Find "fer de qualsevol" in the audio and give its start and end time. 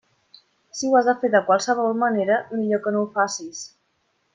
1.25-1.95